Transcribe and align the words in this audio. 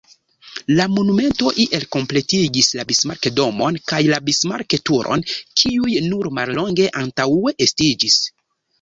La 0.77 0.85
monumento 0.93 1.51
iel 1.63 1.85
kompletigis 1.97 2.71
la 2.79 2.87
Bismarck-domon 2.93 3.79
kaj 3.93 4.01
la 4.15 4.21
Bismarck-turon 4.31 5.27
kiuj 5.37 6.03
nur 6.11 6.35
mallonge 6.43 6.93
antaŭe 7.07 7.59
estiĝis. 7.71 8.23